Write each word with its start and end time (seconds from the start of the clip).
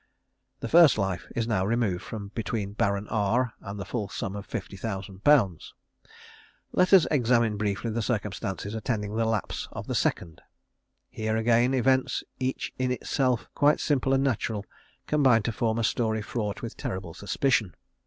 _The 0.61 0.67
first 0.67 0.97
life 0.97 1.27
is 1.35 1.47
now 1.47 1.63
removed 1.63 2.01
from 2.03 2.29
between 2.33 2.73
Baron 2.73 3.07
R 3.09 3.53
and 3.61 3.79
the 3.79 3.85
full 3.85 4.07
sum 4.09 4.35
of 4.35 4.47
50,000_l_ 4.47 5.21
(VI.). 5.23 5.75
Let 6.71 6.91
us 6.91 7.05
examine 7.11 7.55
briefly 7.55 7.91
the 7.91 8.01
circumstances 8.01 8.73
attending 8.73 9.15
the 9.15 9.25
lapse 9.25 9.67
of 9.71 9.85
the 9.85 9.93
second. 9.93 10.41
Here 11.11 11.37
again 11.37 11.75
events 11.75 12.23
each 12.39 12.73
in 12.79 12.91
itself 12.91 13.47
quite 13.53 13.79
simple 13.79 14.11
and 14.11 14.23
natural, 14.23 14.65
combine 15.05 15.43
to 15.43 15.51
form 15.51 15.77
a 15.77 15.83
story 15.83 16.23
fraught 16.23 16.63
with 16.63 16.75
terrible 16.75 17.13
suspicion. 17.13 17.75